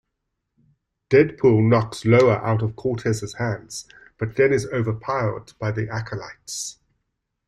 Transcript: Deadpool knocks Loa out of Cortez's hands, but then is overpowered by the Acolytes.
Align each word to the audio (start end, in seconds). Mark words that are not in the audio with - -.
Deadpool 1.11 1.61
knocks 1.69 2.05
Loa 2.05 2.37
out 2.37 2.63
of 2.63 2.75
Cortez's 2.75 3.35
hands, 3.35 3.87
but 4.17 4.35
then 4.35 4.51
is 4.51 4.65
overpowered 4.65 5.53
by 5.59 5.69
the 5.69 5.89
Acolytes. 5.89 6.79